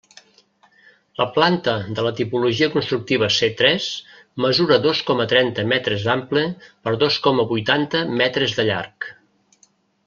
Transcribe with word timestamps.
La 1.21 1.25
planta 1.33 1.75
de 1.99 2.05
la 2.07 2.13
tipologia 2.19 2.69
constructiva 2.77 3.29
C 3.35 3.51
tres 3.59 3.91
mesura 4.47 4.81
dos 4.87 5.05
coma 5.11 5.29
trenta 5.35 5.69
metres 5.75 6.09
d'ample 6.09 6.47
per 6.87 6.97
dos 7.07 7.23
coma 7.29 7.49
vuitanta 7.55 8.05
metres 8.25 8.61
de 8.61 8.71
llarg. 8.73 9.13